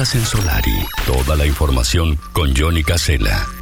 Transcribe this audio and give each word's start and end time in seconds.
En 0.00 0.24
Solari. 0.24 0.86
Toda 1.04 1.36
la 1.36 1.44
información 1.44 2.18
con 2.32 2.56
Johnny 2.56 2.82
Casella. 2.82 3.59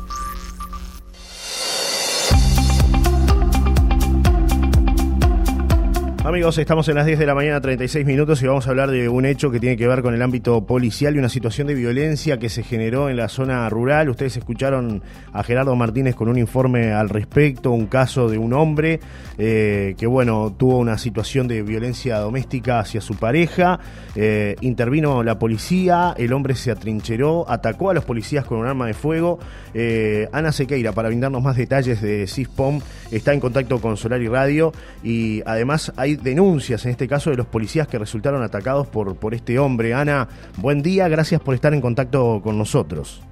Amigos, 6.29 6.59
estamos 6.59 6.87
en 6.91 6.97
las 6.97 7.07
10 7.07 7.21
de 7.21 7.25
la 7.25 7.35
mañana, 7.35 7.59
36 7.59 8.05
minutos, 8.05 8.43
y 8.43 8.47
vamos 8.47 8.67
a 8.67 8.71
hablar 8.71 8.91
de 8.91 9.09
un 9.09 9.25
hecho 9.25 9.51
que 9.51 9.59
tiene 9.59 9.79
que 9.79 9.89
ver 9.89 10.03
con 10.03 10.13
el 10.13 10.21
ámbito 10.21 10.67
policial 10.67 11.17
y 11.17 11.19
una 11.19 11.31
situación 11.31 11.67
de 11.69 11.75
violencia 11.75 12.37
que 12.37 12.51
se 12.51 12.63
generó 12.63 13.09
en 13.09 13.17
la 13.17 13.31
zona 13.31 13.67
rural. 13.71 14.11
Ustedes 14.11 14.37
escucharon 14.37 15.03
a 15.33 15.43
Gerardo 15.43 15.75
Martínez 15.75 16.15
con 16.15 16.29
un 16.29 16.37
informe 16.37 16.93
al 16.93 17.09
respecto, 17.09 17.71
un 17.71 17.87
caso 17.87 18.29
de 18.29 18.37
un 18.37 18.53
hombre 18.53 19.01
eh, 19.39 19.95
que, 19.97 20.07
bueno, 20.07 20.55
tuvo 20.55 20.77
una 20.77 20.99
situación 20.99 21.49
de 21.49 21.63
violencia 21.63 22.19
doméstica 22.19 22.81
hacia 22.81 23.01
su 23.01 23.15
pareja. 23.15 23.81
Eh, 24.15 24.55
intervino 24.61 25.23
la 25.23 25.39
policía, 25.39 26.15
el 26.19 26.35
hombre 26.35 26.57
se 26.57 26.71
atrincheró, 26.71 27.49
atacó 27.49 27.89
a 27.89 27.95
los 27.95 28.05
policías 28.05 28.45
con 28.45 28.59
un 28.59 28.67
arma 28.67 28.87
de 28.87 28.93
fuego. 28.93 29.39
Eh, 29.73 30.29
Ana 30.33 30.53
Sequeira, 30.53 30.93
para 30.93 31.09
brindarnos 31.09 31.43
más 31.43 31.57
detalles 31.57 32.03
de 32.03 32.27
CISPOM, 32.27 32.81
está 33.11 33.33
en 33.33 33.41
contacto 33.41 33.81
con 33.81 33.97
Solari 33.97 34.29
Radio 34.29 34.75
y 35.03 35.41
además 35.47 35.91
hay 35.97 36.18
denuncias, 36.23 36.85
en 36.85 36.93
este 36.93 37.09
caso, 37.09 37.31
de 37.31 37.37
los 37.37 37.47
policías 37.47 37.89
que 37.89 37.99
resultaron 37.99 38.43
atacados 38.43 38.87
por, 38.87 39.17
por 39.17 39.35
este 39.35 39.59
hombre. 39.59 39.95
Ana, 39.95 40.29
buen 40.57 40.83
día, 40.83 41.09
gracias 41.09 41.41
por 41.41 41.55
estar 41.55 41.75
en 41.75 41.81
contacto 41.81 42.41
con 42.43 42.59
nosotros. 42.59 43.23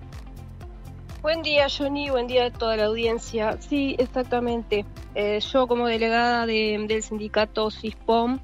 Buen 1.22 1.42
día, 1.42 1.66
Johnny, 1.68 2.08
buen 2.08 2.28
día 2.28 2.46
a 2.46 2.50
toda 2.52 2.77
la 2.77 2.84
audiencia. 2.84 3.56
Sí, 3.60 3.96
exactamente. 3.98 4.84
Eh, 5.16 5.41
yo 5.41 5.66
como 5.66 5.86
delegada 5.88 6.46
del 6.46 7.02
sindicato 7.02 7.70
CISPOM 7.70 8.38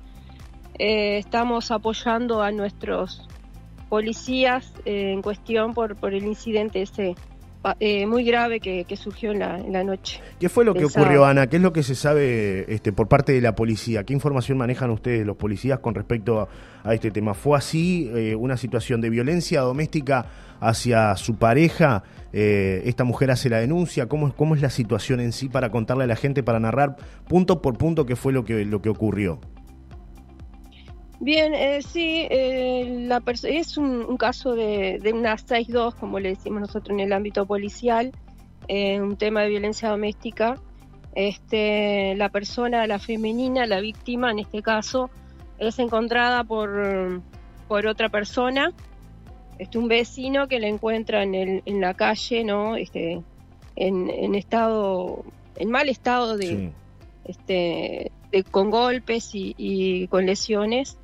eh, 0.79 1.19
estamos 1.19 1.71
apoyando 1.71 2.43
a 2.43 2.51
nuestros 2.51 3.29
policías 3.89 4.73
eh, 4.85 5.13
en 5.13 5.23
cuestión 5.23 5.75
por, 5.75 5.97
por 5.97 6.13
el 6.13 6.25
incidente 6.25 6.83
ese 6.83 7.15
eh, 7.79 8.07
muy 8.07 8.25
grave 8.25 8.61
que, 8.61 8.85
surgió 8.97 9.33
en 9.33 9.39
la, 9.39 9.85
noche. 9.85 10.21
¿Qué 10.41 10.49
fue 10.49 10.65
lo 10.65 10.75
que 10.75 10.85
ocurrió, 10.85 11.25
Ana? 11.25 11.47
¿Qué 11.47 11.57
es 11.57 11.63
lo 11.63 11.73
que 11.73 11.83
se 11.83 11.95
sabe 11.95 12.73
este, 12.73 12.93
por 12.93 13.09
parte 13.09 13.33
de 13.33 13.41
la 13.41 13.55
policía? 13.55 14.05
¿Qué 14.05 14.13
información 14.13 14.59
manejan 14.59 14.91
ustedes, 14.91 15.27
los 15.27 15.37
policías, 15.37 15.79
con 15.79 15.95
respecto 15.95 16.49
a, 16.85 16.95
este 16.95 17.11
tema? 17.11 17.35
¿Fue 17.35 17.57
así 17.57 18.11
eh, 18.15 18.35
una 18.35 18.57
situación 18.57 19.01
de 19.01 19.11
violencia 19.11 19.61
doméstica 19.61 20.27
hacia 20.61 21.17
su 21.17 21.37
pareja? 21.37 22.03
Eh, 22.33 22.83
¿Esta 22.87 23.05
mujer 23.05 23.31
hace 23.31 23.49
la 23.49 23.59
denuncia? 23.59 24.07
¿Cómo, 24.07 24.35
¿Cómo 24.35 24.55
es 24.55 24.63
la 24.63 24.71
situación 24.71 25.21
en 25.21 25.33
sí 25.33 25.49
para 25.49 25.71
contarle 25.71 26.05
a 26.05 26.09
la 26.09 26.17
gente, 26.17 26.43
para 26.43 26.59
narrar 26.59 26.97
punto 27.29 27.63
por 27.63 27.79
punto 27.79 28.07
qué 28.07 28.17
fue 28.17 28.33
lo 28.33 28.45
que, 28.45 28.65
lo 28.65 28.83
que 28.83 28.89
ocurrió? 28.89 29.39
Bien, 31.23 31.55
eh, 31.55 31.83
sí, 31.83 32.27
eh, 32.29 33.05
la 33.07 33.23
es 33.45 33.77
un, 33.77 34.17
caso 34.17 34.57
de, 34.57 34.99
de 35.01 35.13
una 35.13 35.37
6-2, 35.37 35.95
como 35.95 36.19
le 36.19 36.31
decimos 36.31 36.63
nosotros 36.63 36.91
en 36.91 36.99
el 36.99 37.13
ámbito 37.13 37.47
policial, 37.47 38.11
eh, 38.67 39.01
un 39.01 39.17
tema 39.17 39.43
de 39.43 39.51
violencia 39.51 39.89
doméstica. 39.89 40.57
Este, 41.15 42.17
la 42.17 42.29
persona, 42.29 42.89
la 42.89 42.99
femenina, 42.99 43.67
la 43.67 43.79
víctima 43.79 44.33
en 44.33 44.41
este 44.41 44.63
caso, 44.63 45.11
es 45.59 45.79
encontrada 45.79 46.43
por, 46.43 47.23
por 47.69 47.87
otra 47.87 48.09
persona, 48.09 48.73
este, 49.61 49.79
un 49.79 49.87
vecino 49.87 50.49
que 50.49 50.59
la 50.59 50.67
encuentra 50.67 51.23
en, 51.23 51.37
el, 51.37 51.63
en 51.67 51.81
la 51.81 51.95
calle, 51.95 52.43
¿no? 52.43 52.75
Este, 52.75 53.23
en, 53.77 54.11
en 54.11 54.35
estado, 54.35 55.23
en 55.55 55.71
mal 55.71 55.89
estado 55.89 56.37
de, 56.37 56.73
este, 57.27 58.11
de, 58.33 58.43
con 58.43 58.71
golpes 58.71 59.37
y, 59.37 59.55
y 59.57 60.09
con 60.09 60.27
lesiones 60.27 60.99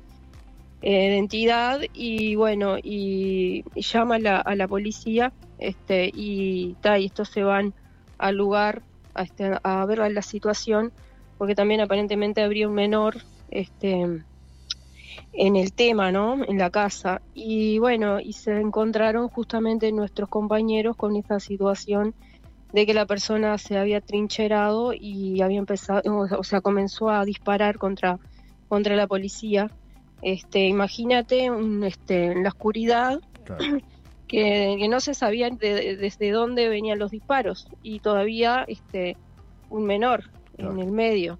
identidad 0.81 1.81
y 1.93 2.35
bueno, 2.35 2.77
y, 2.81 3.63
llama 3.75 4.15
a 4.15 4.19
la, 4.19 4.37
a 4.37 4.55
la, 4.55 4.67
policía 4.67 5.33
este, 5.57 6.09
y, 6.13 6.75
y 6.83 7.05
estos 7.05 7.29
se 7.29 7.43
van 7.43 7.73
al 8.17 8.35
lugar 8.35 8.81
a, 9.13 9.23
este, 9.23 9.51
a 9.63 9.85
ver 9.85 9.99
la 10.11 10.21
situación 10.21 10.91
porque 11.37 11.55
también 11.55 11.81
aparentemente 11.81 12.41
habría 12.41 12.67
un 12.67 12.75
menor 12.75 13.17
este, 13.49 14.23
en 15.33 15.55
el 15.55 15.73
tema, 15.73 16.11
¿no? 16.11 16.43
En 16.43 16.57
la 16.57 16.69
casa. 16.69 17.21
Y 17.33 17.79
bueno, 17.79 18.19
y 18.19 18.33
se 18.33 18.59
encontraron 18.59 19.29
justamente 19.29 19.91
nuestros 19.93 20.27
compañeros 20.27 20.97
con 20.97 21.15
esta 21.15 21.39
situación 21.39 22.13
de 22.73 22.85
que 22.85 22.93
la 22.93 23.05
persona 23.05 23.57
se 23.57 23.77
había 23.77 24.01
trincherado 24.01 24.93
y 24.93 25.41
había 25.41 25.59
empezado, 25.59 26.01
o 26.37 26.43
sea, 26.43 26.61
comenzó 26.61 27.09
a 27.09 27.23
disparar 27.25 27.77
contra, 27.77 28.19
contra 28.67 28.95
la 28.97 29.07
policía 29.07 29.71
este, 30.21 30.67
imagínate 30.67 31.49
este, 31.85 32.25
en 32.25 32.43
la 32.43 32.49
oscuridad 32.49 33.19
que, 34.27 34.87
no 34.89 34.99
se 34.99 35.13
sabía 35.13 35.49
desde 35.49 36.31
dónde 36.31 36.69
venían 36.69 36.99
los 36.99 37.11
disparos 37.11 37.67
y 37.83 37.99
todavía 37.99 38.65
este, 38.67 39.17
un 39.69 39.85
menor 39.85 40.23
en 40.57 40.79
el 40.79 40.91
medio. 40.91 41.39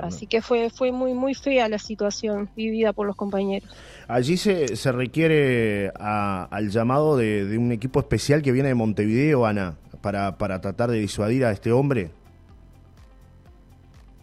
Así 0.00 0.26
que 0.26 0.40
fue, 0.40 0.70
fue 0.70 0.90
muy, 0.90 1.12
muy 1.12 1.34
fea 1.34 1.68
la 1.68 1.78
situación 1.78 2.48
vivida 2.56 2.94
por 2.94 3.06
los 3.06 3.14
compañeros. 3.14 3.68
Allí 4.08 4.36
se, 4.36 4.76
se 4.76 4.90
requiere 4.90 5.90
al 5.98 6.70
llamado 6.70 7.16
de, 7.16 7.58
un 7.58 7.72
equipo 7.72 8.00
especial 8.00 8.42
que 8.42 8.52
viene 8.52 8.68
de 8.68 8.74
Montevideo, 8.74 9.44
Ana, 9.44 9.76
para, 10.00 10.38
para 10.38 10.60
tratar 10.60 10.90
de 10.90 10.98
disuadir 10.98 11.44
a 11.44 11.52
este 11.52 11.72
hombre. 11.72 12.10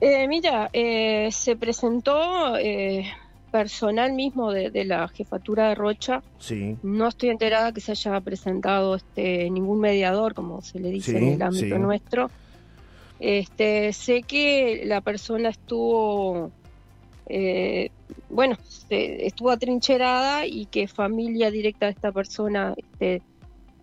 Eh, 0.02 0.28
mira, 0.28 0.70
eh, 0.72 1.30
se 1.32 1.56
presentó 1.58 2.58
eh, 2.58 3.06
personal 3.52 4.14
mismo 4.14 4.52
de, 4.52 4.86
la 4.86 5.08
jefatura 5.08 5.70
de 5.70 5.76
Rocha. 5.76 6.22
Sí. 6.40 6.78
No 6.84 7.08
estoy 7.08 7.30
enterada 7.30 7.72
que 7.72 7.82
se 7.82 7.92
haya 7.92 8.20
presentado 8.22 8.96
este 8.96 9.50
ningún 9.50 9.80
mediador, 9.80 10.34
como 10.34 10.62
se 10.62 10.80
le 10.80 10.90
dice 10.90 11.18
en 11.18 11.34
el 11.34 11.42
ámbito 11.42 11.78
nuestro. 11.78 12.30
Este, 13.20 13.92
sé 13.92 14.24
que 14.24 14.84
la 14.86 15.02
persona 15.02 15.50
estuvo, 15.50 16.52
eh, 17.28 17.92
bueno, 18.30 18.58
estuvo 18.90 19.52
atrincherada 19.52 20.46
y 20.46 20.66
que 20.66 20.88
familia 20.88 21.52
directa 21.52 21.88
de 21.88 21.92
esta 21.92 22.12
persona 22.12 22.74
este, 22.78 23.22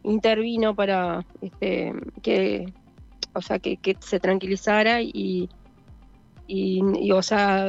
intervino 0.04 0.74
para 0.74 1.26
este, 1.42 1.92
que, 2.22 2.72
o 3.34 3.42
sea, 3.42 3.58
que 3.58 3.78
se 4.00 4.20
tranquilizara 4.20 5.02
y, 5.02 5.50
y, 6.46 7.10
o 7.12 7.22
sea, 7.22 7.66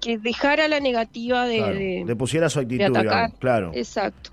que, 0.00 0.18
dejara 0.18 0.68
la 0.68 0.80
negativa 0.80 1.46
de, 1.46 2.04
de, 2.06 2.16
pusiera 2.16 2.48
su 2.48 2.60
actitud, 2.60 2.96
claro. 3.38 3.72
Exacto, 3.74 4.30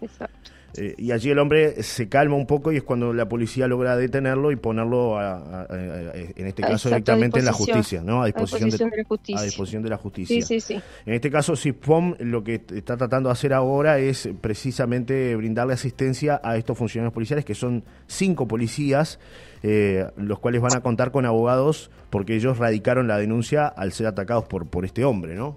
exacto. 0.00 0.44
Eh, 0.76 0.94
y 0.98 1.12
allí 1.12 1.30
el 1.30 1.38
hombre 1.38 1.82
se 1.82 2.08
calma 2.08 2.34
un 2.34 2.46
poco 2.46 2.72
y 2.72 2.76
es 2.76 2.82
cuando 2.82 3.12
la 3.12 3.28
policía 3.28 3.68
logra 3.68 3.96
detenerlo 3.96 4.50
y 4.50 4.56
ponerlo, 4.56 5.18
en 5.70 6.46
este 6.46 6.62
caso, 6.62 6.88
directamente 6.88 7.38
en 7.38 7.44
la 7.44 7.52
justicia, 7.52 8.02
¿no? 8.02 8.22
A 8.22 8.26
disposición, 8.26 8.70
de, 8.70 8.78
la 8.78 9.04
justicia. 9.04 9.40
A 9.40 9.44
disposición 9.44 9.82
de 9.82 9.88
la 9.90 9.96
justicia. 9.96 10.42
Sí, 10.42 10.60
sí, 10.60 10.60
sí. 10.60 10.82
En 11.06 11.14
este 11.14 11.30
caso, 11.30 11.54
SISPOM 11.54 12.16
lo 12.18 12.42
que 12.42 12.62
está 12.74 12.96
tratando 12.96 13.28
de 13.28 13.34
hacer 13.34 13.52
ahora 13.52 13.98
es 13.98 14.28
precisamente 14.40 15.36
brindarle 15.36 15.74
asistencia 15.74 16.40
a 16.42 16.56
estos 16.56 16.76
funcionarios 16.76 17.14
policiales, 17.14 17.44
que 17.44 17.54
son 17.54 17.84
cinco 18.06 18.48
policías, 18.48 19.20
eh, 19.66 20.10
los 20.18 20.40
cuales 20.40 20.60
van 20.60 20.76
a 20.76 20.82
contar 20.82 21.10
con 21.10 21.24
abogados 21.24 21.90
porque 22.10 22.36
ellos 22.36 22.58
radicaron 22.58 23.08
la 23.08 23.16
denuncia 23.16 23.66
al 23.66 23.92
ser 23.92 24.06
atacados 24.06 24.44
por, 24.44 24.66
por 24.66 24.84
este 24.84 25.06
hombre, 25.06 25.34
¿no? 25.34 25.56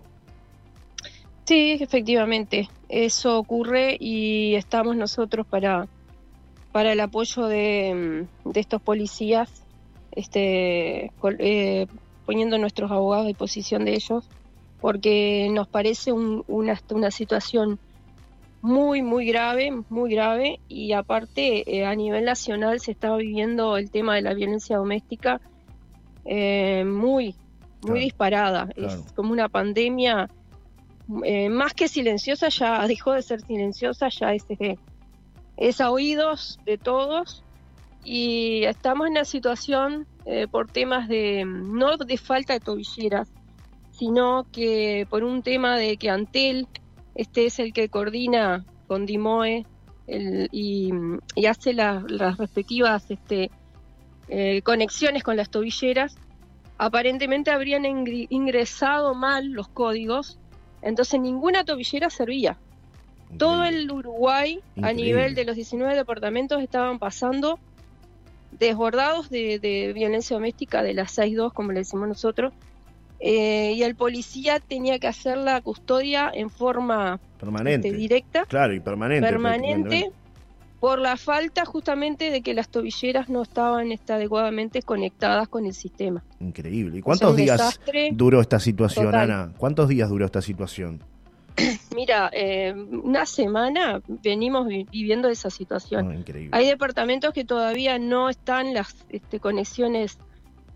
Sí, 1.43 1.71
efectivamente, 1.81 2.69
eso 2.87 3.37
ocurre 3.37 3.97
y 3.99 4.55
estamos 4.55 4.95
nosotros 4.95 5.45
para, 5.45 5.89
para 6.71 6.93
el 6.93 7.01
apoyo 7.01 7.47
de, 7.47 8.25
mm, 8.45 8.51
estos 8.57 8.81
policías, 8.81 9.51
este, 10.13 11.11
eh, 11.39 11.87
poniendo 12.25 12.57
nuestros 12.57 12.89
abogados 12.89 13.25
a 13.25 13.27
disposición 13.27 13.83
de 13.83 13.95
ellos, 13.95 14.29
porque 14.79 15.49
nos 15.51 15.67
parece 15.67 16.13
una, 16.13 16.79
una 16.91 17.11
situación 17.11 17.77
muy, 18.67 19.01
muy 19.01 19.25
grave, 19.25 19.71
muy 19.89 20.11
grave, 20.11 20.59
y 20.67 20.91
aparte 20.91 21.63
eh, 21.73 21.85
a 21.85 21.95
nivel 21.95 22.25
nacional 22.25 22.81
se 22.81 22.91
está 22.91 23.15
viviendo 23.15 23.77
el 23.77 23.89
tema 23.89 24.15
de 24.15 24.21
la 24.21 24.33
violencia 24.33 24.75
doméstica 24.75 25.39
eh, 26.25 26.83
muy, 26.85 27.33
muy 27.81 28.01
disparada. 28.01 28.67
Es 28.75 29.13
como 29.15 29.31
una 29.31 29.47
pandemia 29.47 30.29
eh, 31.23 31.47
más 31.47 31.73
que 31.73 31.87
silenciosa, 31.87 32.49
ya 32.49 32.85
dejó 32.87 33.13
de 33.13 33.21
ser 33.21 33.39
silenciosa, 33.41 34.09
ya 34.09 34.33
es, 34.33 34.45
es 35.55 35.81
a 35.81 35.89
oídos 35.89 36.59
de 36.65 36.77
todos. 36.77 37.43
Y 38.03 38.63
estamos 38.65 39.07
en 39.07 39.13
una 39.13 39.25
situación 39.25 40.07
por 40.51 40.69
temas 40.69 41.07
de, 41.07 41.45
no 41.45 41.95
de 41.97 42.17
falta 42.17 42.53
de 42.53 42.59
tobilleras, 42.59 43.29
sino 43.91 44.45
que 44.51 45.07
por 45.09 45.23
un 45.23 45.41
tema 45.41 45.77
de 45.77 45.97
que 45.97 46.09
Antel, 46.09 46.67
este 47.17 47.45
es 47.47 47.59
el 47.59 47.73
que 47.73 47.89
coordina 47.89 48.65
con 48.87 49.05
Dimoe 49.05 49.65
y, 50.07 50.91
hace 51.45 51.73
las 51.73 52.37
respectivas 52.37 53.11
este, 53.11 53.51
eh, 54.29 54.61
conexiones 54.61 55.23
con 55.23 55.35
las 55.35 55.49
tobilleras, 55.49 56.15
aparentemente 56.77 57.51
habrían 57.51 57.83
ingresado 57.85 59.13
mal 59.13 59.49
los 59.49 59.67
códigos 59.67 60.39
entonces 60.81 61.19
ninguna 61.19 61.63
tobillera 61.63 62.09
servía. 62.09 62.57
Todo 63.37 63.65
el 63.65 63.91
Uruguay, 63.91 64.61
a 64.81 64.93
nivel 64.93 65.35
de 65.35 65.43
los 65.43 65.55
19 65.55 65.95
departamentos, 65.95 66.61
estaban 66.61 66.97
pasando 66.97 67.59
desbordados 68.51 69.29
de, 69.29 69.91
violencia 69.93 70.35
doméstica 70.35 70.81
de 70.81 70.93
las 70.93 71.17
6-2, 71.17 71.51
como 71.51 71.73
le 71.73 71.79
decimos 71.79 72.07
nosotros, 72.07 72.53
eh, 73.19 73.73
y 73.75 73.83
el 73.83 73.95
policía 73.95 74.59
tenía 74.59 74.99
que 74.99 75.07
hacer 75.07 75.37
la 75.37 75.61
custodia 75.61 76.31
en 76.33 76.49
forma 76.49 77.19
permanente, 77.39 77.87
este, 77.87 77.99
directa. 77.99 78.45
Claro, 78.45 78.73
y 78.73 78.79
permanente. 78.79 79.27
Permanente, 79.27 80.11
por 80.79 80.99
la 80.99 81.17
falta 81.17 81.65
justamente 81.65 82.29
de 82.29 82.41
que 82.41 82.53
las 82.53 82.69
tobilleras 82.69 83.29
no 83.29 83.41
estaban 83.41 83.91
este, 83.91 84.13
adecuadamente 84.13 84.83
conectadas 84.83 85.47
con 85.47 85.65
el 85.65 85.73
sistema. 85.73 86.23
Increíble. 86.39 86.99
¿Y 86.99 87.01
cuántos 87.01 87.35
días 87.35 87.79
duró 88.11 88.41
esta 88.41 88.59
situación, 88.59 89.15
Ana? 89.15 89.53
¿Cuántos 89.57 89.87
días 89.87 90.09
duró 90.09 90.25
esta 90.25 90.41
situación? 90.41 91.01
Mira, 91.95 92.29
eh, 92.31 92.73
una 92.91 93.25
semana 93.25 94.01
venimos 94.07 94.67
viviendo 94.67 95.27
esa 95.29 95.49
situación. 95.49 96.23
Oh, 96.23 96.33
Hay 96.51 96.67
departamentos 96.67 97.33
que 97.33 97.43
todavía 97.43 97.97
no 97.97 98.29
están 98.29 98.75
las 98.75 98.95
este, 99.09 99.39
conexiones 99.39 100.19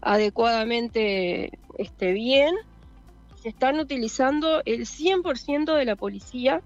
adecuadamente 0.02 1.52
este, 1.82 2.14
bien. 2.14 2.56
Se 3.42 3.50
están 3.50 3.80
utilizando 3.80 4.62
el 4.66 4.82
100% 4.82 5.76
de 5.76 5.86
la 5.86 5.96
policía 5.96 6.62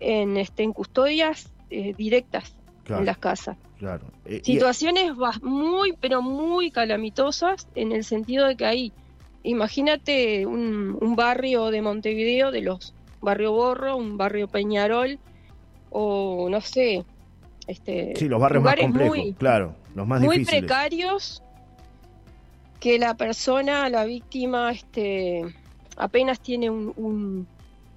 en, 0.00 0.36
este, 0.36 0.62
en 0.62 0.72
custodias 0.72 1.52
eh, 1.70 1.94
directas 1.96 2.56
en 2.88 3.04
las 3.04 3.18
casas. 3.18 3.56
Claro. 3.78 4.04
Eh, 4.24 4.40
Situaciones 4.44 5.12
muy, 5.42 5.94
pero 6.00 6.22
muy 6.22 6.70
calamitosas 6.70 7.68
en 7.74 7.92
el 7.92 8.04
sentido 8.04 8.46
de 8.46 8.56
que 8.56 8.64
hay, 8.64 8.92
imagínate 9.42 10.46
un 10.46 11.14
barrio 11.16 11.70
de 11.70 11.82
Montevideo 11.82 12.50
de 12.50 12.62
los 12.62 12.94
barrio 13.24 13.52
Borro, 13.52 13.96
un 13.96 14.16
barrio 14.16 14.46
Peñarol 14.46 15.18
o 15.90 16.48
no 16.50 16.60
sé, 16.60 17.04
este, 17.66 18.12
sí, 18.16 18.28
los 18.28 18.40
barrios 18.40 18.62
más 18.62 18.76
complejos, 18.76 19.18
claro, 19.38 19.74
los 19.94 20.06
más 20.06 20.20
muy 20.20 20.44
precarios 20.44 21.42
que 22.80 22.98
la 22.98 23.14
persona, 23.16 23.88
la 23.88 24.04
víctima, 24.04 24.72
este, 24.72 25.42
apenas 25.96 26.40
tiene 26.40 26.70
un, 26.70 27.46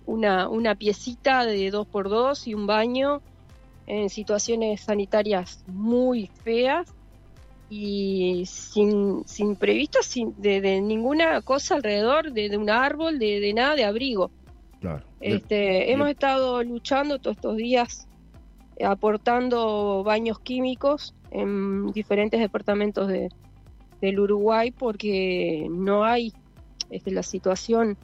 una, 0.05 0.49
una 0.49 0.75
piecita 0.75 1.45
de 1.45 1.69
dos 1.69 1.85
por 1.87 2.09
dos 2.09 2.47
y 2.47 2.53
un 2.53 2.65
baño 2.65 3.21
en 3.85 4.09
situaciones 4.09 4.81
sanitarias 4.81 5.63
muy 5.67 6.29
feas 6.43 6.93
y 7.69 8.43
sin, 8.45 9.27
sin 9.27 9.55
previsto 9.55 9.99
sin, 10.01 10.33
de, 10.41 10.81
ninguna 10.81 11.41
cosa 11.41 11.75
alrededor, 11.75 12.31
de, 12.31 12.57
un 12.57 12.69
árbol, 12.69 13.19
de, 13.19 13.39
de, 13.39 13.53
nada, 13.53 13.75
de 13.75 13.85
abrigo. 13.85 14.31
Este, 15.19 15.91
hemos 15.91 16.09
estado 16.09 16.63
luchando 16.63 17.19
todos 17.19 17.35
estos 17.37 17.57
días, 17.57 18.07
eh, 18.77 18.85
aportando 18.85 20.03
baños 20.03 20.39
químicos 20.39 21.15
en 21.31 21.91
diferentes 21.91 22.39
departamentos 22.39 23.07
de, 23.07 23.29
del 24.01 24.19
Uruguay 24.19 24.71
porque 24.71 25.67
no 25.69 26.03
hay 26.03 26.33
este, 26.89 27.11
la 27.11 27.23
situación 27.23 27.97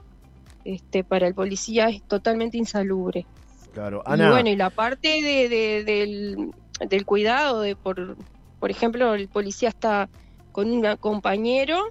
este, 0.66 1.04
para 1.04 1.28
el 1.28 1.34
policía 1.34 1.90
es 1.90 2.02
totalmente 2.04 2.58
insalubre. 2.58 3.26
Claro, 3.74 4.04
Y 4.06 4.18
bueno, 4.18 4.50
y 4.50 4.56
la 4.56 4.70
parte 4.70 5.22
de, 5.22 5.84
del, 5.84 6.52
del, 6.88 7.06
cuidado, 7.06 7.62
de 7.62 7.76
por, 7.76 8.16
por 8.60 8.70
ejemplo, 8.70 9.16
el 9.16 9.28
policía 9.28 9.70
está 9.70 10.10
con 10.52 10.70
un 10.70 10.96
compañero 10.98 11.90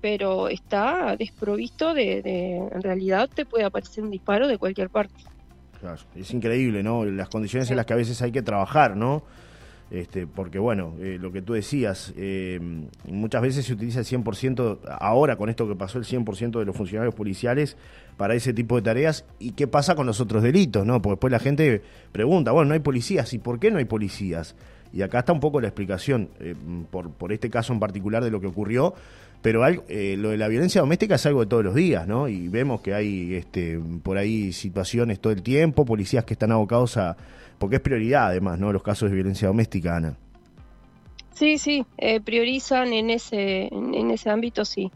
pero 0.00 0.48
está 0.48 1.16
desprovisto 1.16 1.94
de, 1.94 2.56
en 2.72 2.82
realidad 2.82 3.28
te 3.32 3.44
puede 3.44 3.64
aparecer 3.64 4.02
un 4.02 4.10
disparo 4.10 4.48
de 4.48 4.58
cualquier 4.58 4.90
parte. 4.90 5.14
Claro, 5.78 5.98
es 6.14 6.30
increíble, 6.32 6.82
¿no? 6.82 7.04
Las 7.04 7.28
condiciones 7.28 7.70
en 7.70 7.76
las 7.76 7.86
que 7.86 7.92
a 7.92 7.96
veces 7.96 8.20
hay 8.22 8.32
que 8.32 8.42
trabajar, 8.42 8.96
¿no? 8.96 9.22
Este, 9.90 10.28
porque 10.28 10.60
bueno, 10.60 10.94
eh, 11.00 11.18
lo 11.20 11.32
que 11.32 11.42
tú 11.42 11.54
decías, 11.54 12.14
eh, 12.16 12.60
muchas 13.08 13.42
veces 13.42 13.66
se 13.66 13.72
utiliza 13.72 13.98
el 13.98 14.06
100%, 14.06 14.78
ahora 15.00 15.34
con 15.34 15.50
esto 15.50 15.66
que 15.66 15.74
pasó, 15.74 15.98
el 15.98 16.04
100% 16.04 16.60
de 16.60 16.64
los 16.64 16.76
funcionarios 16.76 17.14
policiales 17.14 17.76
para 18.16 18.34
ese 18.34 18.52
tipo 18.52 18.76
de 18.76 18.82
tareas. 18.82 19.24
¿Y 19.40 19.52
qué 19.52 19.66
pasa 19.66 19.96
con 19.96 20.06
los 20.06 20.20
otros 20.20 20.44
delitos? 20.44 20.86
no 20.86 21.02
Porque 21.02 21.14
después 21.14 21.32
la 21.32 21.40
gente 21.40 21.82
pregunta, 22.12 22.52
bueno, 22.52 22.68
no 22.68 22.74
hay 22.74 22.80
policías, 22.80 23.32
¿y 23.34 23.38
por 23.38 23.58
qué 23.58 23.72
no 23.72 23.78
hay 23.78 23.84
policías? 23.84 24.54
Y 24.92 25.02
acá 25.02 25.20
está 25.20 25.32
un 25.32 25.40
poco 25.40 25.60
la 25.60 25.66
explicación, 25.66 26.28
eh, 26.38 26.54
por, 26.90 27.32
este 27.32 27.50
caso 27.50 27.72
en 27.72 27.80
particular 27.80 28.22
de 28.22 28.30
lo 28.30 28.40
que 28.40 28.46
ocurrió, 28.46 28.94
pero 29.42 29.66
lo 29.68 30.30
de 30.30 30.36
la 30.36 30.48
violencia 30.48 30.82
doméstica 30.82 31.14
es 31.14 31.26
algo 31.26 31.40
de 31.40 31.46
todos 31.46 31.64
los 31.64 31.74
días, 31.74 32.06
¿no? 32.06 32.28
Y 32.28 32.48
vemos 32.48 32.82
que 32.82 32.92
hay 32.92 33.34
este, 33.34 33.80
por 34.02 34.18
ahí 34.18 34.52
situaciones 34.52 35.18
todo 35.18 35.32
el 35.32 35.42
tiempo, 35.42 35.84
policías 35.84 36.24
que 36.24 36.34
están 36.34 36.52
abocados 36.52 36.96
a... 36.96 37.16
porque 37.60 37.76
es 37.76 37.82
prioridad 37.82 38.28
además, 38.28 38.58
¿no? 38.58 38.72
Los 38.72 38.82
casos 38.82 39.10
de 39.10 39.16
violencia 39.16 39.46
doméstica, 39.46 39.96
Ana. 39.96 40.16
Sí, 41.34 41.58
sí, 41.58 41.84
eh, 41.98 42.18
priorizan 42.18 42.94
en 42.94 43.10
ese, 43.10 43.68
en, 43.70 44.10
ese 44.10 44.30
ámbito, 44.30 44.64
sí. 44.64 44.90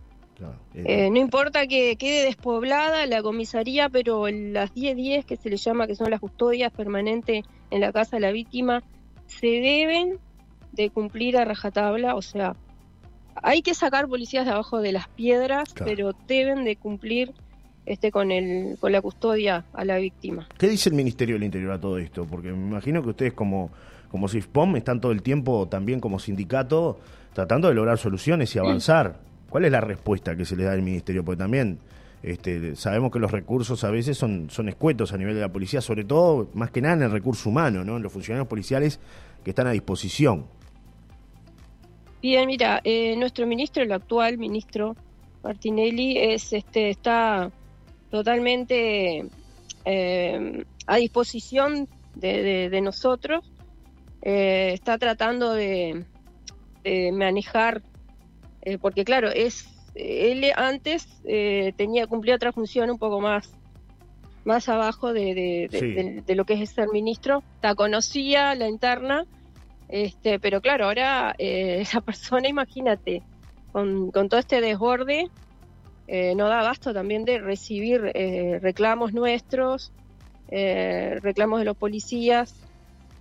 Eh, 0.72 1.10
no 1.10 1.18
importa 1.18 1.66
que 1.66 1.96
quede 1.96 2.24
despoblada 2.24 3.06
la 3.06 3.22
comisaría, 3.22 3.90
pero 3.90 4.28
las 4.28 4.74
10-10 4.74 5.26
que 5.26 5.36
se 5.36 5.50
le 5.50 5.58
llama, 5.58 5.86
que 5.86 5.94
son 5.94 6.10
las 6.10 6.20
custodias 6.20 6.72
permanentes 6.72 7.44
en 7.70 7.80
la 7.80 7.92
casa 7.92 8.16
de 8.16 8.20
la 8.20 8.32
víctima, 8.32 8.82
se 9.26 9.46
deben 9.46 10.18
de 10.72 10.88
cumplir 10.88 11.36
a 11.36 11.44
rajatabla, 11.44 12.14
o 12.14 12.22
sea, 12.22 12.56
hay 13.36 13.60
que 13.60 13.74
sacar 13.74 14.08
policías 14.08 14.46
de 14.46 14.52
abajo 14.52 14.80
de 14.80 14.92
las 14.92 15.08
piedras, 15.08 15.74
pero 15.84 16.12
deben 16.26 16.64
de 16.64 16.76
cumplir 16.76 17.34
este 17.86 18.10
con 18.10 18.30
el 18.30 18.76
con 18.80 18.92
la 18.92 19.00
custodia 19.00 19.64
a 19.72 19.84
la 19.84 19.96
víctima. 19.98 20.48
¿Qué 20.56 20.68
dice 20.68 20.88
el 20.88 20.94
Ministerio 20.94 21.36
del 21.36 21.44
Interior 21.44 21.72
a 21.72 21.80
todo 21.80 21.98
esto? 21.98 22.24
Porque 22.24 22.50
me 22.50 22.68
imagino 22.68 23.02
que 23.02 23.10
ustedes 23.10 23.32
como 23.32 23.70
como 24.10 24.28
CIFPOM 24.28 24.76
están 24.76 25.00
todo 25.00 25.12
el 25.12 25.22
tiempo 25.22 25.66
también 25.68 26.00
como 26.00 26.18
sindicato 26.18 26.98
tratando 27.32 27.68
de 27.68 27.74
lograr 27.74 27.98
soluciones 27.98 28.54
y 28.54 28.58
avanzar. 28.58 29.18
¿Cuál 29.50 29.64
es 29.64 29.72
la 29.72 29.80
respuesta 29.80 30.36
que 30.36 30.44
se 30.44 30.56
le 30.56 30.64
da 30.64 30.72
al 30.72 30.82
Ministerio? 30.82 31.24
Porque 31.24 31.38
también 31.38 31.78
este, 32.24 32.74
sabemos 32.74 33.12
que 33.12 33.18
los 33.18 33.30
recursos 33.30 33.84
a 33.84 33.90
veces 33.90 34.16
son, 34.16 34.48
son 34.50 34.68
escuetos 34.68 35.12
a 35.12 35.18
nivel 35.18 35.34
de 35.34 35.42
la 35.42 35.52
policía, 35.52 35.80
sobre 35.80 36.04
todo, 36.04 36.48
más 36.54 36.70
que 36.70 36.80
nada 36.80 36.94
en 36.94 37.02
el 37.02 37.10
recurso 37.10 37.50
humano, 37.50 37.84
¿no? 37.84 37.98
en 37.98 38.02
los 38.02 38.12
funcionarios 38.12 38.48
policiales 38.48 38.98
que 39.44 39.50
están 39.50 39.66
a 39.66 39.72
disposición. 39.72 40.46
Bien, 42.22 42.46
mira, 42.46 42.80
eh, 42.82 43.14
nuestro 43.18 43.46
ministro, 43.46 43.82
el 43.82 43.92
actual 43.92 44.38
ministro 44.38 44.96
Martinelli, 45.42 46.16
es, 46.16 46.54
este, 46.54 46.88
está 46.88 47.52
totalmente 48.16 49.26
eh, 49.84 50.64
a 50.86 50.96
disposición 50.96 51.88
de, 52.14 52.80
nosotros. 52.82 53.50
Eh, 54.22 54.70
está 54.72 54.98
tratando 54.98 55.52
de, 55.52 56.04
manejar, 57.12 57.82
porque 58.80 59.04
claro, 59.04 59.30
es 59.30 59.66
él 59.94 60.44
antes 60.56 61.06
tenía 61.76 62.06
cumplía 62.06 62.34
otra 62.34 62.52
función 62.52 62.90
un 62.90 62.98
poco 62.98 63.20
más 63.20 63.52
más 64.44 64.68
abajo 64.68 65.14
de, 65.14 66.22
de, 66.26 66.34
lo 66.34 66.44
que 66.44 66.54
es 66.54 66.70
ser 66.70 66.88
ministro. 66.88 67.42
La 67.62 67.74
conocía 67.74 68.54
la 68.54 68.68
interna 68.68 69.24
este, 69.88 70.38
pero 70.38 70.60
claro, 70.60 70.86
ahora 70.86 71.34
eh, 71.38 71.78
esa 71.80 72.00
persona, 72.00 72.48
imagínate, 72.48 73.22
con, 73.72 74.10
todo 74.10 74.38
este 74.38 74.60
desborde, 74.60 75.30
eh, 76.06 76.34
no 76.34 76.48
da 76.48 76.62
gasto 76.62 76.92
también 76.92 77.24
de 77.24 77.38
recibir 77.38 78.10
eh, 78.14 78.58
reclamos 78.60 79.12
nuestros, 79.12 79.92
reclamos 80.50 81.58
de 81.58 81.64
los 81.64 81.76
policías. 81.76 82.54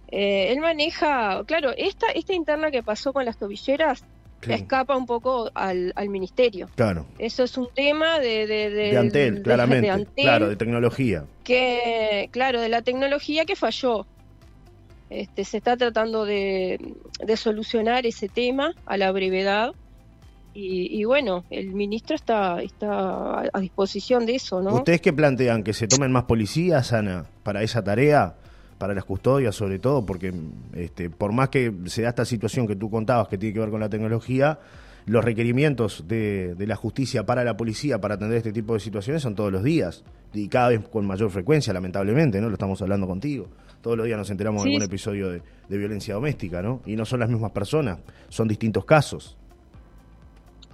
él 0.08 0.60
maneja, 0.60 1.44
claro, 1.46 1.72
esta, 1.76 2.08
esta 2.12 2.34
interna 2.34 2.70
que 2.70 2.84
pasó 2.84 3.12
con 3.12 3.26
las 3.26 3.38
tobilleras 3.38 4.04
escapa 4.52 4.96
un 4.96 5.06
poco 5.06 5.50
al, 5.54 5.94
ministerio. 6.10 6.70
Claro. 6.76 7.06
Eso 7.18 7.44
es 7.44 7.58
un 7.58 7.70
tema 7.74 8.20
de... 8.20 8.48
De, 8.48 8.70
de, 8.70 8.98
Antel, 8.98 9.42
claramente. 9.42 10.06
claro, 10.16 10.50
de 10.50 10.56
tecnología. 10.56 11.26
Que, 11.44 12.30
claro, 12.32 12.60
de 12.62 12.70
la 12.70 12.82
tecnología 12.82 13.46
que 13.46 13.56
falló. 13.56 14.06
Este, 15.10 15.46
se 15.46 15.58
está 15.58 15.78
tratando 15.78 16.26
de, 16.26 16.80
solucionar 17.36 18.06
ese 18.06 18.30
tema 18.30 18.74
a 18.86 18.98
la 18.98 19.12
brevedad. 19.12 19.74
Y, 20.56 21.04
bueno, 21.06 21.46
el 21.50 21.74
ministro 21.74 22.16
está, 22.16 22.62
está 22.62 23.42
a 23.42 23.60
disposición 23.60 24.26
de 24.26 24.36
eso, 24.36 24.62
¿no? 24.62 24.76
¿Ustedes 24.76 25.02
qué 25.02 25.12
plantean? 25.12 25.64
¿Que 25.64 25.74
se 25.74 25.88
tomen 25.88 26.12
más 26.12 26.26
policías, 26.26 26.94
Ana, 26.94 27.26
para 27.42 27.64
esa 27.64 27.84
tarea? 27.84 28.36
Para 28.78 28.94
las 28.94 29.06
custodias, 29.06 29.56
sobre 29.56 29.80
todo, 29.80 30.06
porque 30.06 30.34
este, 30.76 31.10
por 31.10 31.32
más 31.32 31.50
que 31.50 31.74
se 31.86 32.02
da 32.02 32.10
esta 32.10 32.26
situación 32.26 32.68
que 32.68 32.76
tú 32.76 32.90
contabas 32.90 33.30
que 33.30 33.38
tiene 33.38 33.54
que 33.54 33.60
ver 33.62 33.70
con 33.70 33.80
la 33.80 33.90
tecnología, 33.90 34.60
los 35.06 35.24
requerimientos 35.24 36.06
de, 36.08 36.54
de, 36.56 36.68
la 36.68 36.76
justicia 36.76 37.26
para 37.26 37.44
la 37.44 37.56
policía 37.56 38.00
para 38.00 38.16
atender 38.16 38.38
este 38.38 38.52
tipo 38.52 38.74
de 38.74 38.80
situaciones 38.80 39.22
son 39.22 39.36
todos 39.36 39.52
los 39.52 39.64
días 39.64 40.04
y 40.34 40.48
cada 40.48 40.70
vez 40.70 40.82
con 40.90 41.06
mayor 41.06 41.30
frecuencia, 41.30 41.74
lamentablemente, 41.74 42.42
¿no? 42.42 42.48
Lo 42.48 42.54
estamos 42.54 42.82
hablando 42.82 43.08
contigo. 43.08 43.48
Todos 43.82 43.98
los 43.98 44.06
días 44.06 44.18
nos 44.18 44.30
enteramos 44.30 44.64
de 44.64 44.70
algún 44.70 44.84
episodio 44.84 45.30
de, 45.30 45.42
violencia 45.70 46.14
doméstica, 46.14 46.62
¿no? 46.62 46.82
Y 46.86 46.96
no 46.96 47.06
son 47.06 47.20
las 47.20 47.30
mismas 47.30 47.52
personas, 47.52 48.00
son 48.30 48.48
distintos 48.48 48.86
casos. 48.86 49.38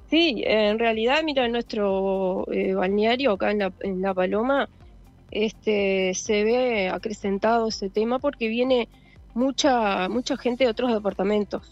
Sí, 0.10 0.44
en 0.46 0.80
realidad, 0.80 1.22
mira, 1.24 1.46
en 1.46 1.52
nuestro 1.52 2.46
eh, 2.52 2.74
balneario 2.74 3.34
acá 3.34 3.52
en 3.52 3.60
la, 3.60 3.74
en 3.82 4.02
la 4.02 4.14
Paloma, 4.14 4.68
este, 5.30 6.14
se 6.16 6.44
ve 6.44 6.90
acrecentado 6.90 7.68
ese 7.68 7.90
tema 7.90 8.18
porque 8.18 8.48
viene 8.48 8.90
mucha, 9.36 10.10
mucha 10.10 10.36
gente 10.38 10.64
de 10.64 10.72
otros 10.72 10.92
departamentos. 10.92 11.72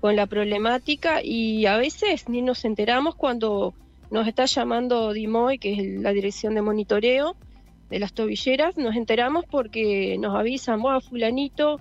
Con 0.00 0.14
la 0.14 0.26
problemática 0.26 1.22
y 1.24 1.66
a 1.66 1.76
veces 1.78 2.28
ni 2.28 2.42
nos 2.42 2.64
enteramos 2.64 3.14
cuando 3.14 3.74
nos 4.10 4.28
está 4.28 4.44
llamando 4.44 5.12
Dimoy, 5.12 5.58
que 5.58 5.72
es 5.72 6.00
la 6.00 6.12
dirección 6.12 6.54
de 6.54 6.62
monitoreo 6.62 7.34
de 7.88 7.98
las 7.98 8.12
tobilleras, 8.12 8.76
nos 8.76 8.94
enteramos 8.94 9.44
porque 9.50 10.16
nos 10.18 10.36
avisan, 10.36 10.82
bueno, 10.82 11.00
fulanito 11.00 11.80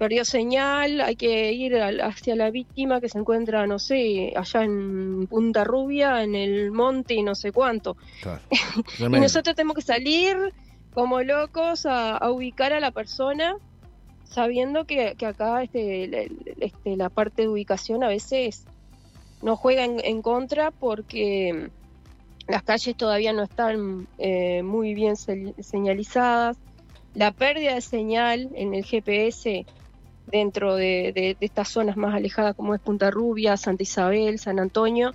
perdió 0.00 0.24
señal, 0.24 1.02
hay 1.02 1.14
que 1.14 1.52
ir 1.52 1.76
hacia 1.76 2.34
la 2.34 2.50
víctima 2.50 3.02
que 3.02 3.10
se 3.10 3.18
encuentra, 3.18 3.66
no 3.66 3.78
sé, 3.78 4.32
allá 4.34 4.64
en 4.64 5.26
Punta 5.26 5.62
Rubia, 5.62 6.22
en 6.22 6.34
el 6.34 6.70
monte 6.70 7.12
y 7.12 7.22
no 7.22 7.34
sé 7.34 7.52
cuánto. 7.52 7.98
y 8.98 9.08
nosotros 9.10 9.54
tenemos 9.54 9.76
que 9.76 9.82
salir 9.82 10.54
como 10.94 11.20
locos 11.20 11.84
a, 11.84 12.18
ubicar 12.30 12.72
a 12.72 12.80
la 12.80 12.92
persona, 12.92 13.56
sabiendo 14.24 14.86
que, 14.86 15.14
acá 15.22 15.62
este, 15.62 16.30
este, 16.60 16.96
la 16.96 17.10
parte 17.10 17.42
de 17.42 17.48
ubicación 17.48 18.02
a 18.02 18.08
veces 18.08 18.64
nos 19.42 19.58
juega 19.58 19.84
en, 19.84 20.22
contra 20.22 20.70
porque 20.70 21.68
las 22.48 22.62
calles 22.62 22.96
todavía 22.96 23.34
no 23.34 23.42
están 23.42 24.08
eh, 24.16 24.62
muy 24.62 24.94
bien 24.94 25.16
señalizadas. 25.16 26.56
La 27.12 27.32
pérdida 27.32 27.74
de 27.74 27.82
señal 27.82 28.48
en 28.54 28.72
el 28.72 28.82
GPS 28.82 29.66
dentro 30.30 30.76
de, 30.76 31.36
estas 31.40 31.68
zonas 31.68 31.96
más 31.96 32.14
alejadas 32.14 32.54
como 32.54 32.74
es 32.74 32.80
Punta 32.80 33.10
Rubia, 33.10 33.56
Santa 33.56 33.82
Isabel, 33.82 34.38
San 34.38 34.58
Antonio, 34.58 35.14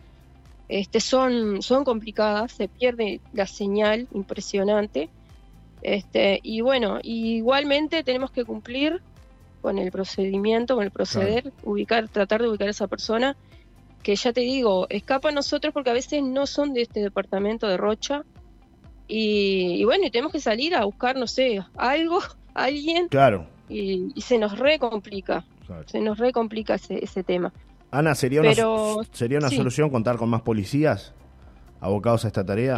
este, 0.68 1.00
son, 1.00 1.62
son 1.62 1.84
complicadas, 1.84 2.52
se 2.52 2.68
pierde 2.68 3.20
la 3.34 3.48
señal 3.48 4.08
impresionante. 4.14 5.10
Este, 5.82 6.40
y 6.42 6.62
bueno, 6.62 7.00
igualmente 7.04 8.04
tenemos 8.04 8.32
que 8.32 8.46
cumplir 8.46 9.02
con 9.62 9.78
el 9.78 9.92
procedimiento, 9.92 10.76
con 10.76 10.84
el 10.84 10.92
proceder, 10.92 11.52
ubicar, 11.64 12.08
tratar 12.10 12.42
de 12.42 12.50
ubicar 12.50 12.68
a 12.68 12.72
esa 12.72 12.88
persona 12.88 13.36
que 14.02 14.16
ya 14.16 14.34
te 14.34 14.42
digo, 14.42 14.86
escapa 14.90 15.30
a 15.30 15.32
nosotros 15.32 15.74
porque 15.74 15.90
a 15.90 15.94
veces 15.94 16.22
no 16.22 16.46
son 16.46 16.74
de 16.74 16.84
este 16.84 17.00
departamento 17.00 17.68
de 17.68 17.78
Rocha. 17.78 18.24
Y, 19.08 19.78
y 19.80 19.84
bueno, 19.84 20.06
y 20.06 20.12
tenemos 20.12 20.32
que 20.32 20.40
salir 20.40 20.76
a 20.76 20.86
buscar, 20.86 21.16
no 21.16 21.28
sé, 21.28 21.64
algo, 21.76 22.22
alguien. 22.54 23.08
Claro 23.08 23.55
y, 23.70 24.14
se 24.22 24.38
nos 24.38 24.58
recomplica, 24.58 25.46
se 25.86 26.00
nos 26.00 26.18
recomplica 26.18 26.76
ese, 26.76 27.04
ese 27.04 27.24
tema. 27.24 27.52
Ana, 27.92 28.16
¿sería 28.16 28.42
una, 28.42 28.54
¿sería 29.12 29.38
una 29.38 29.50
solución 29.50 29.90
contar 29.90 30.18
con 30.18 30.30
más 30.30 30.42
policías 30.42 31.14
abocados 31.80 32.26
a 32.26 32.28
esta 32.28 32.46
tarea? 32.46 32.78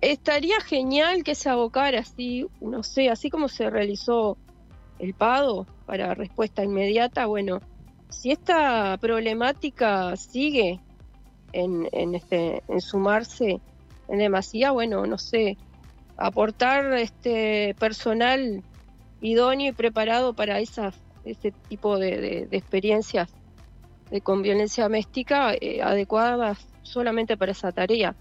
estaría 0.00 0.60
genial 0.60 1.24
que 1.24 1.34
se 1.34 1.48
abocara 1.48 2.00
así, 2.00 2.46
no 2.60 2.82
sé, 2.82 3.08
así 3.10 3.30
como 3.30 3.48
se 3.48 3.68
realizó 3.68 4.36
el 5.00 5.14
PADO 5.14 5.66
para 5.86 6.14
respuesta 6.14 6.62
inmediata, 6.62 7.26
bueno, 7.26 7.60
si 8.08 8.30
esta 8.30 8.96
problemática 8.98 10.16
sigue 10.16 10.80
en, 11.52 11.88
en, 11.92 12.14
este, 12.14 12.62
en 12.68 12.80
sumarse 12.80 13.60
en 14.08 14.18
demasía, 14.18 14.70
bueno, 14.70 15.06
no 15.06 15.18
sé, 15.18 15.56
aportar 16.16 16.92
este 16.94 17.74
personal 17.78 18.62
idóneo 19.20 19.70
y 19.70 19.72
preparado 19.72 20.34
para 20.34 20.60
esas, 20.60 20.94
ese 21.24 21.52
tipo 21.68 21.98
de, 21.98 22.48
experiencias 22.50 23.30
de, 24.10 24.20
con 24.20 24.42
violencia 24.42 24.84
doméstica 24.84 25.54
eh, 25.54 25.82
adecuadas 25.82 26.58
solamente 26.82 27.36
para 27.36 27.52
esa 27.52 27.72
tarea, 27.72 28.14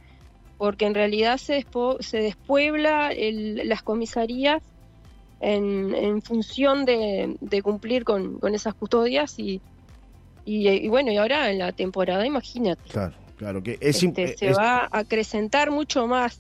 porque 0.58 0.86
en 0.86 0.94
realidad 0.94 1.38
se, 1.38 1.66
se 2.00 2.18
despuebla 2.18 3.12
las 3.14 3.84
comisarías 3.84 4.62
en, 5.40 6.22
función 6.22 6.86
de, 6.86 7.62
cumplir 7.64 8.04
con, 8.04 8.40
esas 8.54 8.74
custodias 8.74 9.38
y, 9.38 9.62
y, 10.46 10.88
bueno, 10.88 11.12
y 11.12 11.18
ahora 11.18 11.52
en 11.52 11.60
la 11.60 11.72
temporada, 11.72 12.26
imagínate. 12.26 12.82
Claro, 12.90 13.14
claro, 13.38 13.64
que 13.64 13.78
es, 13.80 14.02
este, 14.04 14.36
se 14.36 14.54
va 14.54 14.88
a 14.92 15.00
acrecentar 15.00 15.72
mucho 15.72 16.08
más 16.08 16.40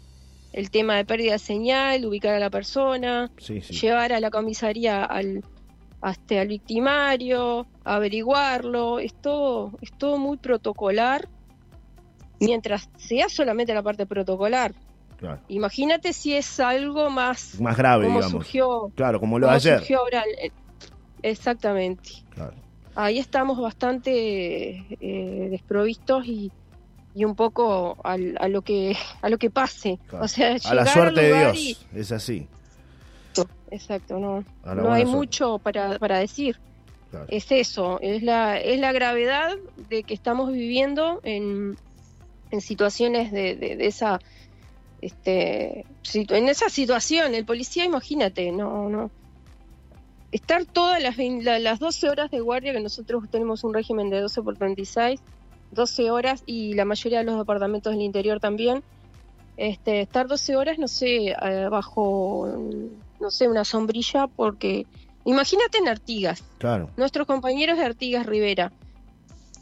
el 0.57 0.71
tema 0.71 0.95
de 0.95 1.05
pérdida 1.05 1.33
de 1.33 1.39
señal, 1.39 2.03
ubicar 2.03 2.33
a 2.33 2.39
la 2.39 2.49
persona, 2.49 3.29
llevar 3.69 4.11
a 4.11 4.19
la 4.19 4.31
comisaría 4.31 5.05
al, 5.05 5.43
hasta 6.01 6.41
al 6.41 6.47
victimario, 6.47 7.67
averiguarlo, 7.83 8.97
es 8.97 9.13
todo, 9.13 9.73
es 9.81 9.91
todo 9.95 10.17
muy 10.17 10.37
protocolar, 10.37 11.29
mientras 12.39 12.89
sea 12.97 13.29
solamente 13.29 13.71
la 13.75 13.83
parte 13.83 14.07
protocolar. 14.07 14.73
Imagínate 15.47 16.11
si 16.11 16.33
es 16.33 16.59
algo 16.59 17.11
más, 17.11 17.61
más 17.61 17.77
grave, 17.77 18.05
como 18.05 18.17
digamos. 18.17 18.43
Surgió, 18.43 18.91
claro, 18.95 19.19
como 19.19 19.37
lo 19.37 19.51
ayer. 19.51 19.83
exactamente. 21.21 22.09
Ahí 22.95 23.19
estamos 23.19 23.59
bastante 23.59 24.87
eh, 24.99 25.47
desprovistos 25.51 26.25
y, 26.25 26.51
y 27.17 27.25
un 27.25 27.33
poco 27.33 27.97
a 28.03 28.15
lo 28.15 28.61
que 28.61 28.95
a 29.23 29.29
lo 29.29 29.39
que 29.39 29.49
pase. 29.49 29.97
O 30.11 30.27
sea, 30.27 30.55
a 30.63 30.75
la 30.75 30.85
suerte 30.85 31.21
de 31.21 31.39
Dios, 31.39 31.87
es 31.95 32.11
así. 32.11 32.47
Exacto, 33.71 34.19
no, 34.19 34.45
no 34.63 34.93
hay 34.93 35.03
mucho 35.03 35.57
para, 35.57 35.97
para 35.97 36.19
decir. 36.19 36.59
Es 37.27 37.51
eso, 37.51 37.99
es 38.01 38.21
la, 38.21 38.59
es 38.59 38.79
la 38.79 38.91
gravedad 38.91 39.55
de 39.89 40.03
que 40.03 40.13
estamos 40.13 40.51
viviendo 40.51 41.19
en, 41.23 41.75
en 42.51 42.61
situaciones 42.61 43.31
de, 43.31 43.55
de, 43.55 43.87
esa 43.87 44.19
este 45.01 45.85
en 46.13 46.49
esa 46.49 46.69
situación 46.69 47.35
el 47.35 47.45
policía 47.45 47.85
imagínate 47.85 48.51
no 48.51 48.89
no 48.89 49.11
estar 50.31 50.65
todas 50.65 51.01
las, 51.01 51.17
las 51.17 51.79
12 51.79 52.09
horas 52.09 52.31
de 52.31 52.39
guardia 52.39 52.73
que 52.73 52.79
nosotros 52.79 53.23
tenemos 53.29 53.63
un 53.63 53.73
régimen 53.73 54.09
de 54.09 54.21
12 54.21 54.41
por 54.41 54.57
36 54.57 55.21
12 55.77 56.11
horas 56.11 56.43
y 56.45 56.73
la 56.73 56.83
mayoría 56.83 57.19
de 57.19 57.23
los 57.23 57.37
departamentos 57.37 57.93
del 57.93 58.01
interior 58.01 58.41
también. 58.41 58.83
Este, 59.55 60.01
estar 60.01 60.27
12 60.27 60.57
horas, 60.57 60.77
no 60.77 60.89
sé, 60.89 61.29
eh, 61.29 61.67
bajo, 61.71 62.47
no 63.19 63.31
sé, 63.31 63.47
una 63.47 63.63
sombrilla, 63.63 64.27
porque 64.27 64.85
imagínate 65.23 65.77
en 65.77 65.87
Artigas, 65.87 66.43
claro. 66.57 66.89
nuestros 66.97 67.25
compañeros 67.25 67.77
de 67.77 67.85
Artigas 67.85 68.25
Rivera, 68.25 68.71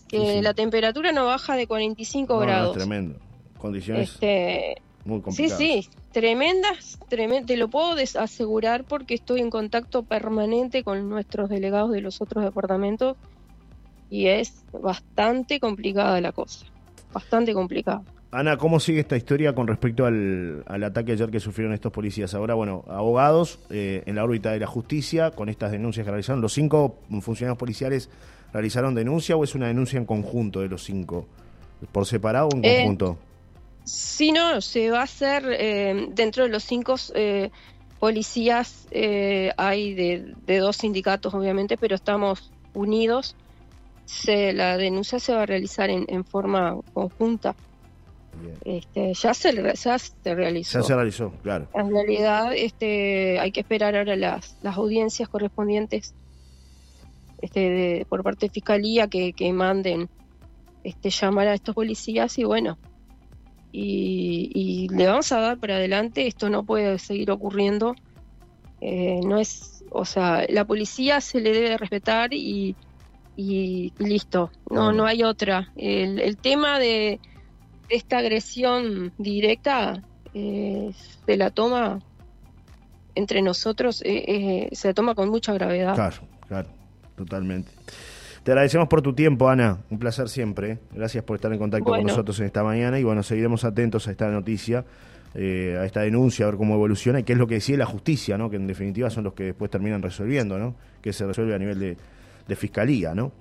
que 0.07 0.41
la 0.41 0.53
temperatura 0.53 1.11
no 1.11 1.25
baja 1.25 1.55
de 1.55 1.67
45 1.67 2.39
grados. 2.39 2.75
tremendo, 2.75 3.19
condiciones 3.57 4.11
este, 4.11 4.81
muy 5.05 5.21
complicadas. 5.21 5.57
Sí, 5.57 5.83
sí, 5.83 5.89
tremendas, 6.11 6.99
te 7.07 7.55
lo 7.55 7.69
puedo 7.69 7.95
asegurar 8.19 8.83
porque 8.83 9.13
estoy 9.13 9.39
en 9.39 9.49
contacto 9.49 10.03
permanente 10.03 10.83
con 10.83 11.09
nuestros 11.09 11.49
delegados 11.49 11.91
de 11.91 12.01
los 12.01 12.21
otros 12.21 12.43
departamentos 12.43 13.15
y 14.15 14.27
es 14.27 14.63
bastante 14.71 15.59
complicada 15.59 16.21
la 16.21 16.31
cosa, 16.31 16.65
bastante 17.11 17.53
complicada. 17.53 18.01
Ana, 18.31 18.55
¿cómo 18.55 18.79
sigue 18.79 19.01
esta 19.01 19.17
historia 19.17 19.53
con 19.53 19.67
respecto 19.67 20.05
al, 20.05 20.63
ataque 20.67 21.11
ayer 21.11 21.29
que 21.29 21.41
sufrieron 21.41 21.73
estos 21.73 21.91
policías? 21.91 22.33
Ahora, 22.33 22.53
bueno, 22.53 22.85
abogados 22.87 23.59
eh, 23.69 24.03
en 24.05 24.15
la 24.15 24.23
órbita 24.23 24.51
de 24.51 24.59
la 24.59 24.67
justicia 24.67 25.31
con 25.31 25.49
estas 25.49 25.71
denuncias 25.71 26.05
que 26.05 26.11
realizaron. 26.11 26.41
¿Los 26.41 26.53
cinco 26.53 26.99
funcionarios 27.21 27.57
policiales 27.57 28.09
realizaron 28.53 28.95
denuncia 28.95 29.35
o 29.35 29.43
es 29.43 29.53
una 29.53 29.67
denuncia 29.67 29.97
en 29.97 30.05
conjunto 30.05 30.61
de 30.61 30.69
los 30.69 30.83
cinco? 30.85 31.27
¿Por 31.91 32.05
separado 32.05 32.47
o 32.53 32.55
en 32.55 32.63
eh, 32.63 32.77
conjunto? 32.77 33.17
Sí, 33.83 34.31
no, 34.31 34.61
se 34.61 34.91
va 34.91 35.01
a 35.01 35.03
hacer 35.03 35.43
eh, 35.49 36.07
dentro 36.13 36.43
de 36.43 36.49
los 36.49 36.63
cinco 36.63 36.95
policías, 37.99 38.87
hay 39.57 39.93
de, 39.93 40.33
de 40.45 40.57
dos 40.57 40.77
sindicatos 40.77 41.33
obviamente, 41.33 41.75
pero 41.75 41.95
estamos 41.95 42.51
unidos 42.73 43.35
se, 44.05 44.53
la 44.53 44.77
denuncia 44.77 45.19
se 45.19 45.33
va 45.33 45.43
a 45.43 45.45
realizar 45.45 45.89
en, 45.89 46.23
forma 46.23 46.77
conjunta. 46.93 47.55
Este, 48.65 49.13
ya, 49.13 49.33
se, 49.33 49.53
ya 49.53 49.97
se 49.97 50.35
realizó. 50.35 50.79
Ya 50.79 50.83
se 50.85 50.95
realizó, 50.95 51.31
claro. 51.41 51.67
En 51.73 51.89
realidad 51.89 52.53
este, 52.53 53.39
hay 53.39 53.51
que 53.51 53.61
esperar 53.61 53.95
ahora 53.95 54.15
las, 54.15 54.57
las 54.61 54.75
audiencias 54.75 55.29
correspondientes 55.29 56.13
este, 57.41 58.05
por 58.09 58.23
parte 58.23 58.47
de 58.47 58.51
Fiscalía 58.51 59.07
que, 59.07 59.33
que 59.33 59.51
manden 59.53 60.09
este, 60.83 61.09
llamar 61.09 61.47
a 61.47 61.53
estos 61.53 61.73
policías 61.75 62.37
y 62.37 62.43
bueno, 62.43 62.77
y, 63.71 64.51
y, 64.53 64.87
le 64.89 65.07
vamos 65.07 65.31
a 65.31 65.39
dar 65.39 65.57
para 65.57 65.75
adelante, 65.75 66.27
esto 66.27 66.49
no 66.49 66.63
puede 66.63 66.97
seguir 66.97 67.31
ocurriendo. 67.31 67.95
Eh, 68.79 69.19
no 69.25 69.39
es, 69.39 69.83
o 69.89 70.05
sea, 70.05 70.45
la 70.47 70.65
policía 70.65 71.19
se 71.21 71.41
le 71.41 71.51
debe 71.51 71.77
respetar 71.77 72.33
y, 72.33 72.75
y, 73.35 73.93
listo, 73.97 74.51
no, 74.69 74.91
no 74.91 75.05
hay 75.05 75.23
otra. 75.23 75.71
El, 75.75 76.19
el 76.19 76.37
tema 76.37 76.79
de 76.79 77.19
esta 77.89 78.19
agresión 78.19 79.13
directa 79.17 80.01
eh, 80.33 80.91
se 81.25 81.37
la 81.37 81.49
toma 81.49 81.99
entre 83.13 83.41
nosotros, 83.41 84.01
eh, 84.03 84.23
eh, 84.27 84.69
se 84.73 84.89
la 84.89 84.93
toma 84.93 85.15
con 85.15 85.29
mucha 85.29 85.53
gravedad. 85.53 85.95
Claro, 85.95 86.17
claro, 86.47 86.69
totalmente. 87.15 87.71
Te 88.43 88.51
agradecemos 88.51 88.87
por 88.87 89.01
tu 89.01 89.13
tiempo, 89.13 89.49
Ana. 89.49 89.79
Un 89.89 89.97
placer 89.97 90.29
siempre. 90.29 90.77
Gracias 90.91 91.23
por 91.23 91.35
estar 91.35 91.51
en 91.51 91.57
contacto 91.57 91.85
con 91.85 92.03
nosotros 92.03 92.39
en 92.39 92.45
esta 92.45 92.63
mañana. 92.63 92.99
Y 92.99 93.03
bueno, 93.03 93.23
seguiremos 93.23 93.63
atentos 93.63 94.07
a 94.07 94.11
esta 94.11 94.29
noticia 94.29 94.85
eh, 95.37 95.77
a 95.77 95.83
esta 95.83 95.99
denuncia, 95.99 96.45
a 96.45 96.49
ver 96.49 96.57
cómo 96.57 96.75
evoluciona 96.75 97.19
y 97.19 97.23
qué 97.23 97.33
es 97.33 97.39
lo 97.39 97.45
que 97.45 97.55
decide 97.55 97.77
la 97.77 97.85
justicia, 97.85 98.37
¿no? 98.37 98.49
que 98.49 98.55
en 98.55 98.67
definitiva 98.67 99.09
son 99.09 99.25
los 99.25 99.33
que 99.33 99.43
después 99.43 99.69
terminan 99.69 100.01
resolviendo, 100.01 100.57
¿no? 100.57 100.75
que 101.01 101.11
se 101.11 101.25
resuelve 101.25 101.53
a 101.53 101.59
nivel 101.59 101.77
de, 101.77 101.97
de 102.47 102.55
fiscalía. 102.55 103.13
¿no? 103.13 103.31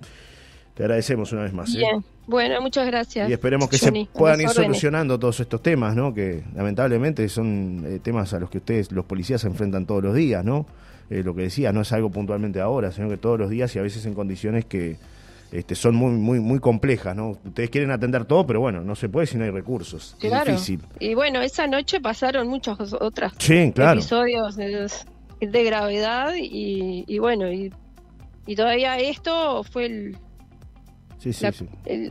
Te 0.75 0.83
agradecemos 0.83 1.31
una 1.31 1.43
vez 1.43 1.53
más. 1.53 1.73
¿eh? 1.73 1.77
Bien, 1.77 2.03
bueno, 2.27 2.61
muchas 2.61 2.85
gracias. 2.85 3.29
Y 3.29 3.33
esperemos 3.33 3.69
que 3.69 3.77
se 3.77 3.91
puedan 4.13 4.41
ir 4.41 4.49
solucionando 4.49 5.17
todos 5.17 5.39
estos 5.39 5.63
temas, 5.63 5.95
¿no? 5.95 6.13
Que 6.13 6.43
lamentablemente 6.53 7.27
son 7.29 7.83
eh, 7.85 7.99
temas 8.03 8.33
a 8.33 8.39
los 8.39 8.49
que 8.49 8.57
ustedes, 8.57 8.91
los 8.91 9.05
policías, 9.05 9.41
se 9.41 9.47
enfrentan 9.47 9.85
todos 9.85 10.03
los 10.03 10.13
días, 10.13 10.43
¿no? 10.43 10.65
Eh, 11.09 11.23
lo 11.23 11.33
que 11.33 11.43
decía, 11.43 11.71
no 11.71 11.81
es 11.81 11.91
algo 11.93 12.09
puntualmente 12.09 12.59
ahora, 12.59 12.91
sino 12.91 13.07
que 13.07 13.17
todos 13.17 13.39
los 13.39 13.49
días 13.49 13.73
y 13.75 13.79
a 13.79 13.83
veces 13.83 14.05
en 14.05 14.13
condiciones 14.13 14.65
que 14.65 14.97
este, 15.51 15.75
son 15.75 15.95
muy, 15.95 16.11
muy, 16.11 16.41
muy 16.41 16.59
complejas, 16.59 17.15
¿no? 17.15 17.37
Ustedes 17.45 17.69
quieren 17.69 17.91
atender 17.91 18.25
todo, 18.25 18.45
pero 18.45 18.59
bueno, 18.59 18.81
no 18.81 18.95
se 18.95 19.07
puede 19.07 19.27
si 19.27 19.37
no 19.37 19.45
hay 19.45 19.51
recursos. 19.51 20.17
Es 20.21 20.45
difícil. 20.45 20.81
Y 20.99 21.13
bueno, 21.13 21.41
esa 21.41 21.67
noche 21.67 22.01
pasaron 22.01 22.49
muchas 22.49 22.77
otras 22.99 23.33
claro. 23.35 23.99
episodios 23.99 24.57
de, 24.57 24.89
de 25.39 25.63
gravedad 25.63 26.33
y, 26.35 27.05
y 27.07 27.19
bueno, 27.19 27.49
y, 27.49 27.71
y 28.45 28.55
todavía 28.55 28.97
esto 28.97 29.63
fue 29.63 29.85
el 29.85 30.17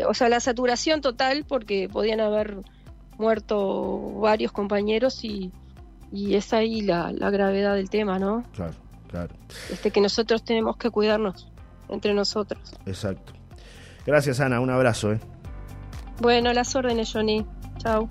o 0.08 0.14
sea, 0.14 0.28
la 0.28 0.40
saturación 0.40 1.00
total 1.00 1.44
porque 1.46 1.88
podían 1.88 2.20
haber 2.20 2.58
muerto 3.18 4.12
varios 4.20 4.52
compañeros 4.52 5.24
y, 5.24 5.52
y 6.10 6.34
es 6.34 6.52
ahí 6.52 6.80
la, 6.80 7.12
la, 7.12 7.30
gravedad 7.30 7.74
del 7.74 7.90
tema, 7.90 8.18
¿no? 8.18 8.44
Claro, 8.52 8.74
claro. 9.08 9.34
Este 9.70 9.90
que 9.90 10.00
nosotros 10.00 10.44
tenemos 10.44 10.76
que 10.76 10.90
cuidarnos 10.90 11.48
entre 11.88 12.12
nosotros. 12.14 12.74
Exacto. 12.86 13.32
Gracias, 14.06 14.40
Ana. 14.40 14.60
Un 14.60 14.70
abrazo. 14.70 15.12
¿eh? 15.12 15.20
Bueno, 16.20 16.52
las 16.52 16.74
órdenes, 16.74 17.12
Johnny. 17.12 17.46
Chao. 17.78 18.08